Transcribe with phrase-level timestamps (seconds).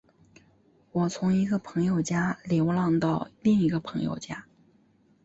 [0.93, 4.47] 我从一个朋友家流浪到另一个朋友家。